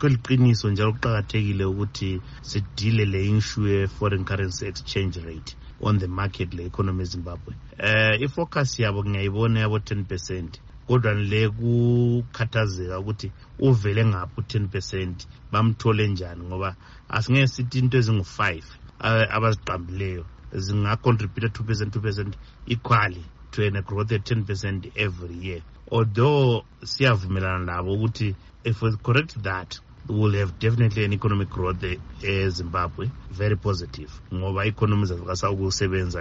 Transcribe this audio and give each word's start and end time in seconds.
kweliqiniso 0.00 0.66
njalo 0.74 0.92
kuqakathekile 0.96 1.64
ukuthi 1.72 2.10
sidile 2.48 3.04
le 3.12 3.20
issue 3.38 3.66
ye-foreign 3.74 4.24
currency 4.30 4.62
exchange 4.72 5.16
rate 5.28 5.50
on 5.88 5.94
the 6.00 6.06
market 6.18 6.48
le-economy 6.56 7.02
ezimbabwe 7.06 7.52
um 7.84 8.18
uh, 8.18 8.22
ifocus 8.26 8.70
yabo 8.82 9.00
ngiyayibona 9.04 9.58
yabo 9.64 9.78
10 9.78 10.04
percent 10.10 10.52
kodwa 10.88 11.12
le 11.30 11.42
kukhathazeka 11.58 12.96
ukuthi 13.02 13.28
uvele 13.68 14.02
ngaphi 14.10 14.32
u-10 14.36 14.68
percent 14.72 15.18
bamthole 15.52 16.04
njani 16.08 16.42
ngoba 16.48 16.70
asingeke 17.16 17.46
sithi 17.54 17.78
into 17.82 17.96
ezingu-five 18.00 18.64
eh, 19.04 19.24
abaziqambileyo 19.36 20.22
zingacontributa 20.64 21.46
2 21.46 21.62
percent 21.66 21.92
2 21.96 22.00
percent 22.04 22.32
equally 22.74 23.24
to 23.52 23.58
an 23.68 23.76
growth 23.88 24.12
at 24.16 24.24
10 24.32 24.44
percent 24.48 24.80
every 24.96 25.36
year 25.48 25.60
although 25.96 26.64
siyavumelana 26.92 27.64
labo 27.72 27.92
ukuthi 27.92 28.28
if 28.64 28.82
we 28.82 28.90
correct 29.06 29.36
that 29.40 29.80
will 30.08 30.32
have 30.32 30.58
definitely 30.58 31.04
an 31.04 31.12
economic 31.12 31.48
growth 31.50 31.84
eh, 31.84 32.48
Zimbabwe, 32.50 33.10
very 33.30 33.56
positive 33.56 34.10
ngoba 34.34 34.64
economies 34.64 35.10
economy 35.10 35.24
zethu 35.24 35.24
kasawukusebenza 35.28 36.18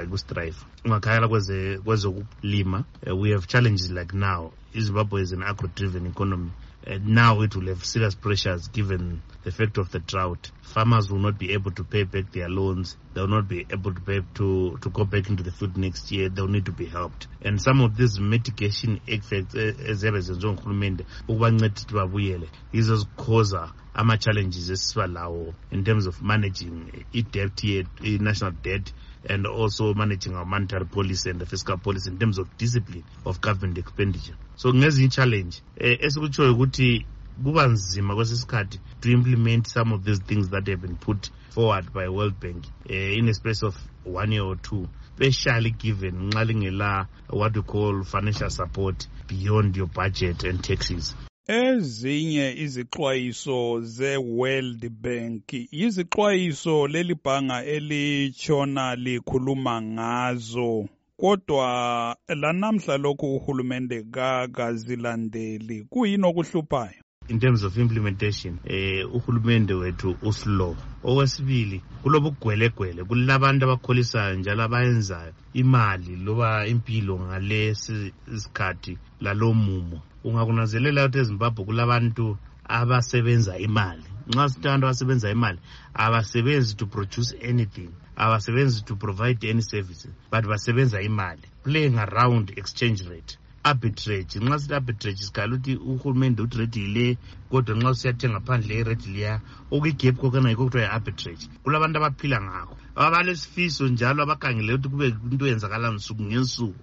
ungakhayela 0.86 1.26
kwezokulima 1.86 2.78
eh, 3.06 3.14
we 3.20 3.30
have 3.36 3.48
challenges 3.48 3.90
like 3.92 4.14
now 4.14 4.42
izimbabwe 4.80 5.22
is 5.22 5.32
an 5.32 5.44
agro 5.44 5.70
driven 5.76 6.06
economy 6.14 6.52
and 6.86 7.08
now 7.10 7.42
it 7.42 7.56
will 7.56 7.68
have 7.68 7.84
serious 7.84 8.16
pressures 8.16 8.70
given 8.70 9.22
the 9.44 9.50
effect 9.50 9.78
of 9.78 9.92
the 9.92 10.00
drought. 10.00 10.50
Farmers 10.62 11.12
will 11.12 11.20
not 11.20 11.38
be 11.38 11.52
able 11.52 11.72
to 11.72 11.84
pay 11.84 12.04
back 12.04 12.32
their 12.32 12.50
loans. 12.50 12.96
They 13.14 13.22
will 13.22 13.28
not 13.28 13.50
be 13.50 13.66
able 13.70 13.94
to 13.94 14.02
pay 14.02 14.22
to, 14.36 14.78
to 14.82 14.90
go 14.90 15.04
back 15.04 15.30
into 15.30 15.44
the 15.44 15.52
field 15.52 15.76
next 15.78 16.12
year. 16.12 16.30
They'll 16.30 16.48
need 16.48 16.66
to 16.66 16.72
be 16.72 16.86
helped. 16.86 17.28
And 17.42 17.62
some 17.62 17.82
of 17.82 17.98
these 17.98 18.20
mitigation 18.20 19.02
efforts, 19.08 19.54
eziyabe 19.56 20.18
eh, 20.20 20.26
zenziwa 20.30 20.54
nguhulumende 20.56 21.06
ukubanceda 21.28 21.74
ukuthi 21.74 21.94
babuyele 21.96 22.48
yizo 22.74 22.96
zikhoza 22.96 23.72
ama-challenges 23.94 24.70
as 24.70 24.96
well. 24.96 25.54
in 25.72 25.84
terms 25.84 26.08
of 26.08 26.22
managing 26.22 27.06
it 27.12 27.30
debt 27.34 27.62
national 28.22 28.52
debt 28.64 28.94
and 29.28 29.46
also 29.46 29.94
managing 29.94 30.36
our 30.36 30.46
monetary 30.46 30.86
policy 30.86 31.30
and 31.30 31.40
the 31.40 31.46
fiscal 31.46 31.78
policy 31.78 32.10
in 32.10 32.18
terms 32.20 32.38
of 32.38 32.56
discipline 32.58 33.04
of 33.26 33.42
government 33.42 33.78
expenditure 33.78 34.36
so 34.56 34.72
ngezinye 34.74 35.10
challenge 35.12 35.62
esikutshoyo 36.06 36.50
eh, 36.50 36.56
ukuthi 36.56 37.06
kuba 37.44 37.68
nzima 37.68 38.16
kwesisikhathi 38.16 38.78
to 39.02 39.08
implement 39.12 39.66
some 39.68 39.94
of 39.94 40.04
these 40.04 40.22
things 40.30 40.50
that 40.50 40.68
have 40.68 40.78
been 40.82 40.96
put 40.96 41.30
forward 41.50 41.86
by 41.94 42.08
world 42.08 42.36
bank 42.40 42.64
uh, 42.90 43.18
in 43.18 43.28
a 43.30 43.34
space 43.34 43.64
of 43.64 43.76
one 44.06 44.32
year 44.34 44.44
or 44.46 44.56
two 44.62 44.88
especially 45.20 45.72
given 45.72 46.16
nxa 46.30 46.44
lingela 46.46 47.08
what 47.30 47.56
we 47.56 47.62
call 47.64 48.04
financial 48.04 48.50
support 48.50 49.08
beyond 49.28 49.76
your 49.78 49.88
budget 49.88 50.44
and 50.44 50.62
taxes 50.64 51.16
Ezinye 51.58 52.46
izixwayiso 52.66 53.58
ze-World 53.96 54.82
Bank 55.04 55.46
izixwayiso 55.86 56.76
leli 56.94 57.16
bhanga 57.24 57.58
elitshona 57.76 58.86
likhuluma 59.04 59.74
ngazo 59.96 60.70
kodwa 61.22 61.66
lanamhla 62.42 62.96
lokhu 63.04 63.26
uhulumende 63.38 63.98
kakazilandeli 64.14 65.78
kuyini 65.92 66.26
okuhluphayo 66.32 67.02
in 67.30 67.40
terms 67.40 67.64
of 67.64 67.78
implementation 67.78 68.58
eh 68.66 69.04
uhulumende 69.14 69.74
wethu 69.74 70.18
uslow 70.30 70.76
owesibili 71.10 71.78
kulobu 72.02 72.30
gwelegwele 72.42 73.02
kulabantu 73.10 73.62
abakholisayo 73.68 74.34
njalo 74.42 74.62
abayenzayo 74.68 75.34
imali 75.62 76.14
loba 76.26 76.48
impilo 76.74 77.14
ngalesi 77.26 77.98
sikhathi 78.44 78.94
lalo 79.24 79.48
mumo 79.66 79.98
ungakunazelela 80.28 81.00
ukuthi 81.06 81.20
ezimbabwe 81.24 81.62
kulabantu 81.70 82.26
abasebenza 82.78 83.54
imali 83.68 84.06
nxa 84.32 84.46
sithi 84.52 84.66
abantu 84.68 84.86
abasebenza 84.90 85.28
imali 85.38 85.60
abasebenzi 86.04 86.72
to 86.80 86.86
produce 86.96 87.32
anything 87.52 87.92
abasebenzi 88.24 88.78
to 88.88 88.94
provide 89.04 89.40
any 89.52 89.62
services 89.74 90.12
but 90.32 90.44
basebenza 90.52 90.98
imali 91.10 91.46
playing 91.64 91.96
around 92.08 92.46
exchange 92.62 93.02
rate 93.12 93.34
arbitrage 93.70 94.36
nxa 94.46 94.58
sithi 94.62 94.74
arbitrage 94.80 95.22
sikhala 95.28 95.54
ukuthi 95.56 95.74
uhulumende 95.92 96.40
uthi 96.42 96.58
redi 96.62 96.80
yile 96.86 97.08
kodwa 97.50 97.74
nxa 97.78 97.90
usiyathenga 97.96 98.40
phandle 98.48 98.74
iredi 98.82 99.08
liya 99.16 99.34
okuyigebhu 99.74 100.22
kokana 100.22 100.50
yikho 100.52 100.64
kuthiwa 100.68 100.84
yi-arbitrage 100.86 101.44
kulabantu 101.64 101.96
abaphila 101.98 102.38
ngakho 102.46 102.74
abalesifiso 103.04 103.84
njalo 103.94 104.20
abakhangele 104.24 104.72
ukuthi 104.74 104.90
kube 104.92 105.08
into 105.34 105.46
eyenzakala 105.48 105.88
nsuku 105.96 106.22
ngensuku 106.28 106.78